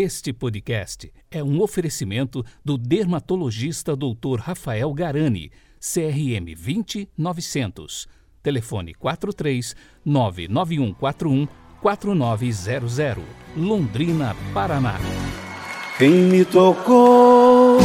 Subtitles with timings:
[0.00, 4.38] Este podcast é um oferecimento do dermatologista Dr.
[4.38, 8.06] Rafael Garani, CRM 20900.
[8.40, 9.74] Telefone 43
[10.04, 11.48] 99141
[11.82, 13.24] 4900,
[13.56, 15.00] Londrina, Paraná.
[15.98, 17.78] Quem me tocou?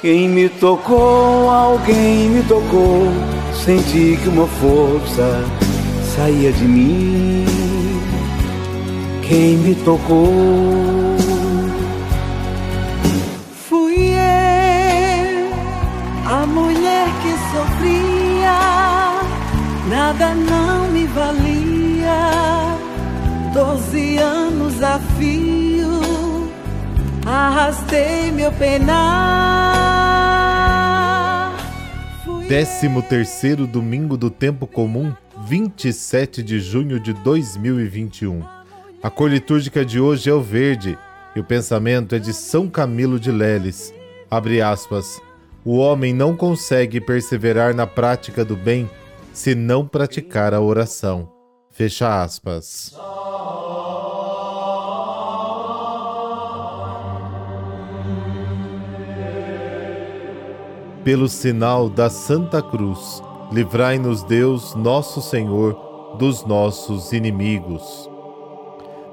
[0.00, 1.50] Quem me tocou?
[1.50, 3.08] Alguém me tocou.
[3.52, 5.42] Senti que uma força
[6.14, 7.47] saía de mim
[9.28, 11.16] quem me tocou.
[13.68, 15.52] Fui eu,
[16.26, 18.58] a mulher que sofria,
[19.90, 22.78] nada não me valia.
[23.52, 26.00] Doze anos a fio,
[27.26, 29.18] arrastei meu penar.
[32.48, 35.12] Décimo terceiro domingo do tempo comum,
[35.44, 38.57] 27 de junho de 2021.
[39.00, 40.98] A cor litúrgica de hoje é o verde
[41.34, 43.94] e o pensamento é de São Camilo de Leles.
[44.28, 45.20] Abre aspas.
[45.64, 48.90] O homem não consegue perseverar na prática do bem
[49.32, 51.30] se não praticar a oração.
[51.70, 52.92] Fecha aspas.
[61.04, 68.10] Pelo sinal da Santa Cruz, livrai-nos Deus, nosso Senhor, dos nossos inimigos.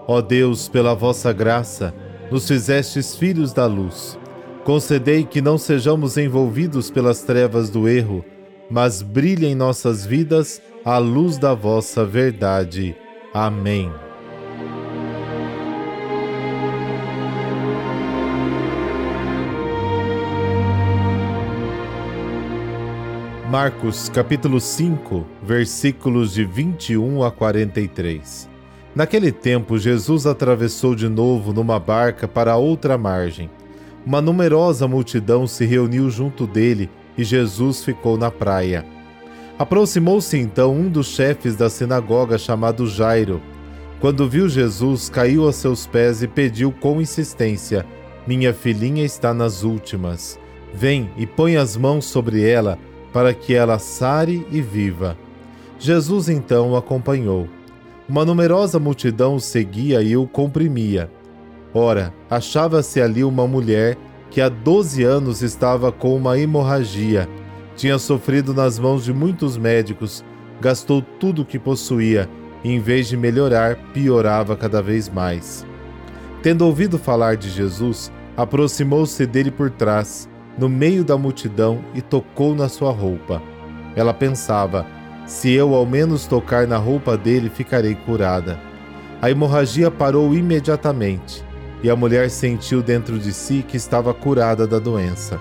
[0.08, 1.94] Ó Deus, pela vossa graça,
[2.30, 4.18] nos fizestes filhos da luz.
[4.64, 8.24] Concedei que não sejamos envolvidos pelas trevas do erro,
[8.70, 12.96] mas brilhe em nossas vidas a luz da vossa verdade.
[13.34, 13.92] Amém.
[23.50, 28.55] Marcos capítulo 5, versículos de 21 a 43.
[28.96, 33.50] Naquele tempo, Jesus atravessou de novo numa barca para outra margem.
[34.06, 38.86] Uma numerosa multidão se reuniu junto dele e Jesus ficou na praia.
[39.60, 43.42] Aproximou-se então um dos chefes da sinagoga chamado Jairo.
[44.00, 47.86] Quando viu Jesus, caiu a seus pés e pediu com insistência:
[48.26, 50.40] Minha filhinha está nas últimas.
[50.74, 52.78] Vem e põe as mãos sobre ela,
[53.12, 55.18] para que ela sare e viva.
[55.80, 57.48] Jesus então o acompanhou.
[58.08, 61.10] Uma numerosa multidão o seguia e o comprimia.
[61.74, 63.98] Ora, achava-se ali uma mulher
[64.30, 67.28] que há doze anos estava com uma hemorragia.
[67.76, 70.24] Tinha sofrido nas mãos de muitos médicos,
[70.62, 72.30] gastou tudo o que possuía
[72.64, 75.66] e, em vez de melhorar, piorava cada vez mais.
[76.44, 80.30] Tendo ouvido falar de Jesus, aproximou-se dele por trás,
[80.60, 83.42] no meio da multidão, e tocou na sua roupa.
[83.96, 84.86] Ela pensava:
[85.26, 88.60] se eu ao menos tocar na roupa dele, ficarei curada.
[89.22, 91.44] A hemorragia parou imediatamente
[91.82, 95.40] e a mulher sentiu dentro de si que estava curada da doença.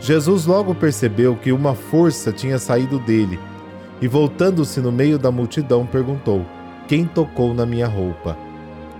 [0.00, 3.38] Jesus logo percebeu que uma força tinha saído dele
[4.00, 6.44] e, voltando-se no meio da multidão, perguntou:
[6.88, 8.36] Quem tocou na minha roupa?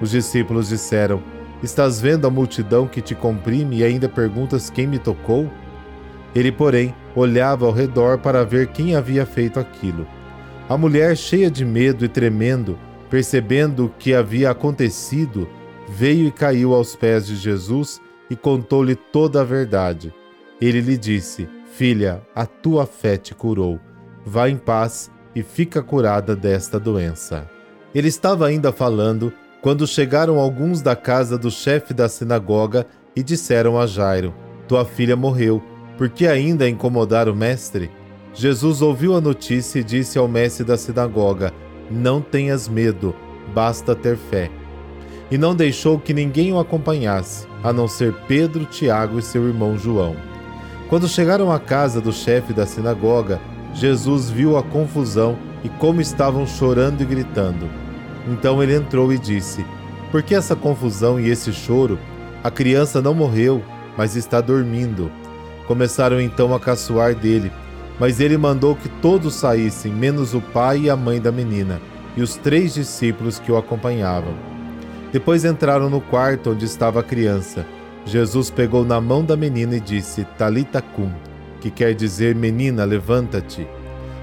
[0.01, 1.23] Os discípulos disseram:
[1.63, 5.51] Estás vendo a multidão que te comprime e ainda perguntas quem me tocou?
[6.35, 10.07] Ele, porém, olhava ao redor para ver quem havia feito aquilo.
[10.69, 12.79] A mulher, cheia de medo e tremendo,
[13.11, 15.49] percebendo o que havia acontecido,
[15.89, 18.01] veio e caiu aos pés de Jesus
[18.31, 20.15] e contou-lhe toda a verdade.
[20.61, 23.79] Ele lhe disse: Filha, a tua fé te curou.
[24.25, 27.51] Vá em paz e fica curada desta doença.
[27.95, 33.79] Ele estava ainda falando quando chegaram alguns da casa do chefe da sinagoga e disseram
[33.79, 34.35] a Jairo:
[34.67, 35.63] Tua filha morreu
[36.03, 37.89] por que ainda incomodar o mestre?
[38.35, 41.53] Jesus ouviu a notícia e disse ao mestre da sinagoga:
[41.89, 43.15] Não tenhas medo,
[43.55, 44.51] basta ter fé.
[45.31, 49.79] E não deixou que ninguém o acompanhasse, a não ser Pedro, Tiago e seu irmão
[49.79, 50.17] João.
[50.89, 53.41] Quando chegaram à casa do chefe da sinagoga,
[53.73, 57.71] Jesus viu a confusão e como estavam chorando e gritando.
[58.27, 59.65] Então ele entrou e disse:
[60.11, 61.97] Por que essa confusão e esse choro?
[62.43, 63.63] A criança não morreu,
[63.97, 65.22] mas está dormindo.
[65.67, 67.53] Começaram então a caçoar dele,
[67.99, 71.81] mas ele mandou que todos saíssem, menos o pai e a mãe da menina,
[72.17, 74.35] e os três discípulos que o acompanhavam.
[75.13, 77.67] Depois entraram no quarto onde estava a criança.
[78.05, 81.13] Jesus pegou na mão da menina e disse: Talita cum,
[81.61, 83.67] que quer dizer menina, levanta-te.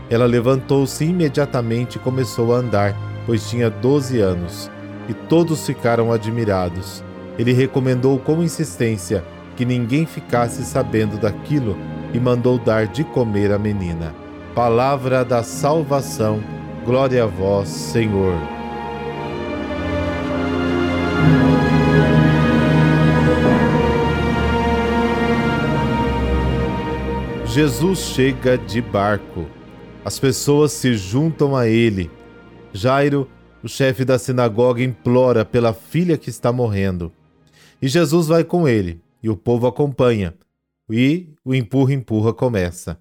[0.09, 2.95] Ela levantou-se imediatamente e começou a andar,
[3.25, 4.69] pois tinha doze anos,
[5.07, 7.03] e todos ficaram admirados.
[7.37, 9.23] Ele recomendou com insistência
[9.59, 11.75] que ninguém ficasse sabendo daquilo
[12.13, 14.15] e mandou dar de comer à menina.
[14.55, 16.41] Palavra da salvação,
[16.85, 18.33] glória a vós, Senhor.
[27.45, 29.45] Jesus chega de barco.
[30.05, 32.09] As pessoas se juntam a ele.
[32.71, 33.27] Jairo,
[33.61, 37.11] o chefe da sinagoga, implora pela filha que está morrendo.
[37.81, 40.35] E Jesus vai com ele e o povo acompanha.
[40.89, 42.99] E o empurra-empurra começa.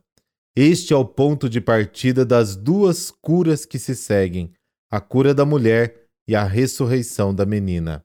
[0.54, 4.52] Este é o ponto de partida das duas curas que se seguem:
[4.90, 8.04] a cura da mulher e a ressurreição da menina.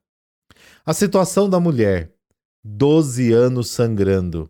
[0.85, 2.13] A situação da mulher,
[2.63, 4.49] 12 anos sangrando.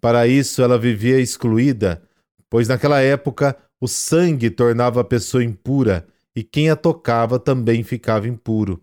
[0.00, 2.02] Para isso, ela vivia excluída,
[2.48, 8.28] pois naquela época o sangue tornava a pessoa impura e quem a tocava também ficava
[8.28, 8.80] impuro.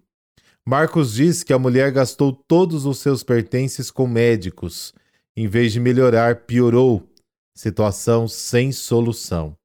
[0.68, 4.94] Marcos diz que a mulher gastou todos os seus pertences com médicos.
[5.38, 7.08] Em vez de melhorar, piorou.
[7.56, 9.56] Situação sem solução.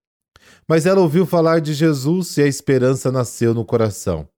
[0.69, 4.29] Mas ela ouviu falar de Jesus e a esperança nasceu no coração.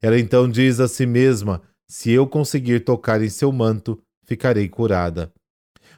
[0.00, 5.32] Ela então diz a si mesma: Se eu conseguir tocar em seu manto, ficarei curada.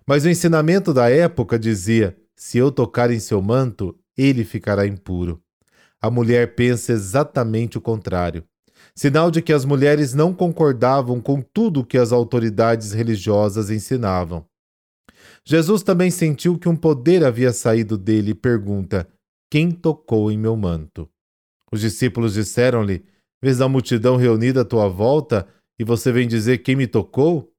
[0.06, 5.42] Mas o ensinamento da época dizia: se eu tocar em seu manto, ele ficará impuro.
[6.00, 8.44] A mulher pensa exatamente o contrário.
[8.94, 14.44] Sinal de que as mulheres não concordavam com tudo que as autoridades religiosas ensinavam.
[15.44, 19.08] Jesus também sentiu que um poder havia saído dele e pergunta:
[19.50, 21.08] Quem tocou em meu manto?
[21.72, 23.04] Os discípulos disseram-lhe:
[23.42, 25.46] Vês a multidão reunida à tua volta
[25.78, 27.52] e você vem dizer quem me tocou?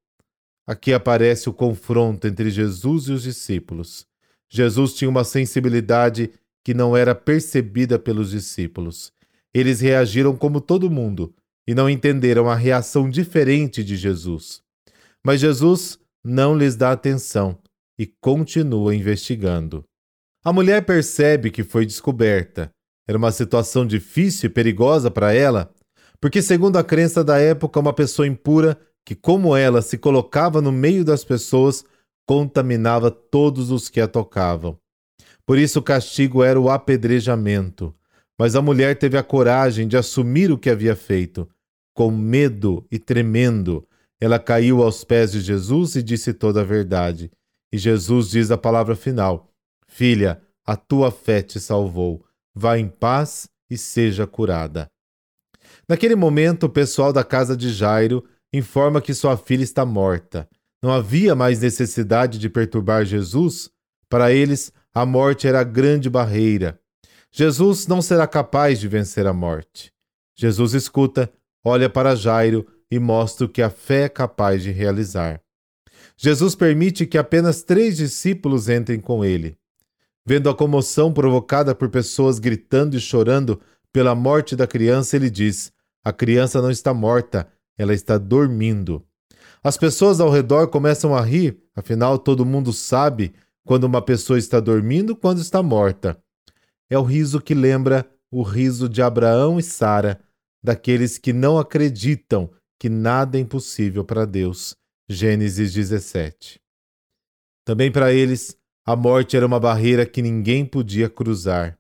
[0.68, 4.06] Aqui aparece o confronto entre Jesus e os discípulos.
[4.52, 6.32] Jesus tinha uma sensibilidade
[6.64, 9.12] que não era percebida pelos discípulos.
[9.54, 11.34] Eles reagiram como todo mundo
[11.68, 14.62] e não entenderam a reação diferente de Jesus.
[15.24, 17.58] Mas Jesus não lhes dá atenção
[17.98, 19.84] e continua investigando.
[20.44, 22.72] A mulher percebe que foi descoberta.
[23.08, 25.74] Era uma situação difícil e perigosa para ela,
[26.22, 30.72] porque, segundo a crença da época, uma pessoa impura que, como ela, se colocava no
[30.72, 31.84] meio das pessoas,
[32.28, 34.78] contaminava todos os que a tocavam.
[35.46, 37.96] Por isso o castigo era o apedrejamento.
[38.40, 41.50] Mas a mulher teve a coragem de assumir o que havia feito.
[41.94, 43.86] Com medo e tremendo,
[44.18, 47.30] ela caiu aos pés de Jesus e disse toda a verdade.
[47.70, 49.52] E Jesus diz a palavra final:
[49.88, 52.26] Filha, a tua fé te salvou.
[52.56, 54.88] Vá em paz e seja curada.
[55.88, 60.48] Naquele momento, o pessoal da casa de Jairo informa que sua filha está morta.
[60.82, 63.70] Não havia mais necessidade de perturbar Jesus.
[64.08, 66.80] Para eles, a morte era a grande barreira.
[67.32, 69.94] Jesus não será capaz de vencer a morte.
[70.36, 71.32] Jesus escuta,
[71.64, 75.42] olha para Jairo e mostra o que a fé é capaz de realizar.
[76.18, 79.58] Jesus permite que apenas três discípulos entrem com ele.
[80.26, 83.60] Vendo a comoção provocada por pessoas gritando e chorando
[83.92, 85.72] pela morte da criança, ele diz:
[86.04, 87.48] A criança não está morta,
[87.78, 89.04] ela está dormindo.
[89.64, 93.34] As pessoas ao redor começam a rir, afinal todo mundo sabe
[93.66, 96.18] quando uma pessoa está dormindo quando está morta.
[96.90, 100.20] É o riso que lembra o riso de Abraão e Sara,
[100.64, 102.50] daqueles que não acreditam
[102.80, 104.76] que nada é impossível para Deus.
[105.08, 106.60] Gênesis 17.
[107.66, 111.78] Também para eles, a morte era uma barreira que ninguém podia cruzar.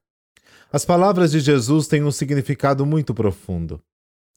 [0.72, 3.82] As palavras de Jesus têm um significado muito profundo.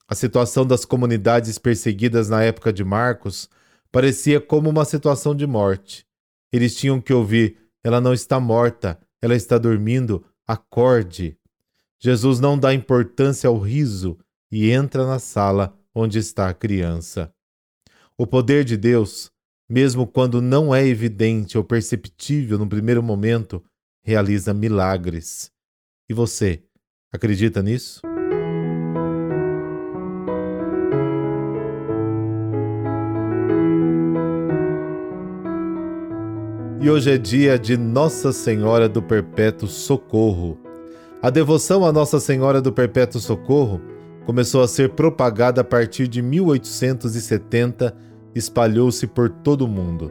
[0.09, 3.49] A situação das comunidades perseguidas na época de Marcos
[3.91, 6.06] parecia como uma situação de morte.
[6.51, 11.37] Eles tinham que ouvir: ela não está morta, ela está dormindo, acorde.
[11.99, 14.19] Jesus não dá importância ao riso
[14.51, 17.32] e entra na sala onde está a criança.
[18.19, 19.31] O poder de Deus,
[19.69, 23.63] mesmo quando não é evidente ou perceptível no primeiro momento,
[24.03, 25.51] realiza milagres.
[26.08, 26.63] E você,
[27.13, 28.12] acredita nisso?
[36.82, 40.58] E hoje é dia de Nossa Senhora do Perpétuo Socorro.
[41.22, 43.81] A devoção a Nossa Senhora do Perpétuo Socorro
[44.27, 47.94] começou a ser propagada a partir de 1870
[48.34, 50.10] e espalhou-se por todo o mundo.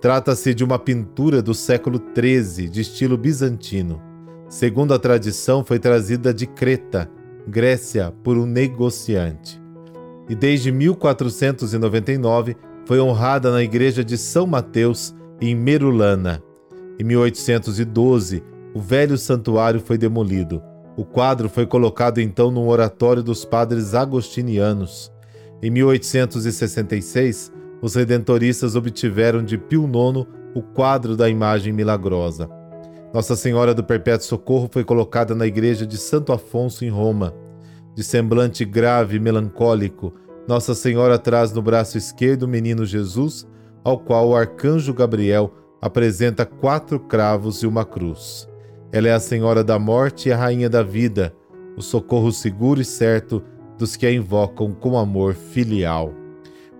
[0.00, 4.00] Trata-se de uma pintura do século XIII, de estilo bizantino.
[4.48, 7.06] Segundo a tradição, foi trazida de Creta,
[7.46, 9.60] Grécia, por um negociante.
[10.26, 16.42] E desde 1499 foi honrada na igreja de São Mateus em Merulana.
[16.98, 18.42] Em 1812,
[18.74, 20.62] o velho santuário foi demolido.
[20.96, 25.12] O quadro foi colocado então no oratório dos padres agostinianos.
[25.62, 32.50] Em 1866, os redentoristas obtiveram de Pio IX o quadro da imagem milagrosa.
[33.14, 37.32] Nossa Senhora do Perpétuo Socorro foi colocada na igreja de Santo Afonso, em Roma.
[37.94, 40.12] De semblante grave e melancólico,
[40.48, 43.46] Nossa Senhora traz no braço esquerdo o menino Jesus
[43.84, 48.48] ao qual o arcanjo Gabriel apresenta quatro cravos e uma cruz.
[48.90, 51.34] Ela é a Senhora da morte e a Rainha da vida,
[51.76, 53.42] o socorro seguro e certo
[53.78, 56.12] dos que a invocam com amor filial.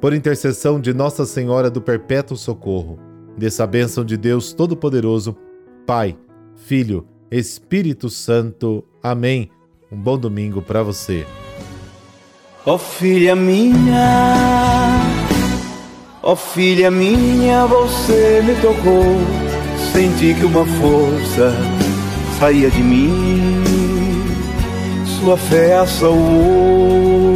[0.00, 2.98] Por intercessão de Nossa Senhora do Perpétuo Socorro,
[3.36, 5.36] dessa bênção de Deus Todo-Poderoso,
[5.86, 6.16] Pai,
[6.54, 8.84] Filho, Espírito Santo.
[9.02, 9.50] Amém.
[9.90, 11.26] Um bom domingo para você.
[12.66, 14.97] Ó oh, filha minha,
[16.28, 19.16] ó oh, filha minha, você me tocou.
[19.92, 21.54] Senti que uma força
[22.38, 23.62] saía de mim,
[25.06, 27.32] sua fé a salvou.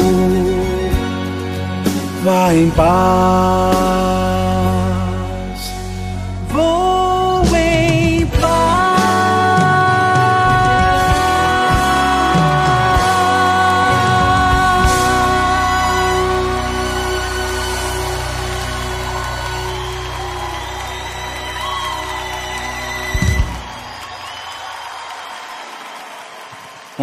[2.22, 4.21] Vá em paz.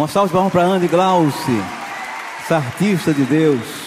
[0.00, 1.62] Uma salva de palmas para Andy Glauci,
[2.40, 3.79] essa artista de Deus.